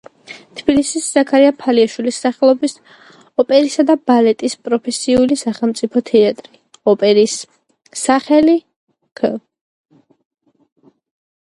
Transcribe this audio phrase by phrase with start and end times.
[0.59, 2.73] თბილისის ზაქარია ფალიაშვილის სახელობის
[3.43, 6.57] ოპერისა და ბალეტის პროფესიული სახელმწიფო თეატრი—
[6.95, 7.37] ოპერის
[8.05, 8.57] სახლი
[9.21, 9.33] ქ.